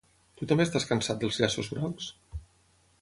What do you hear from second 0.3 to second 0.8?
Tu també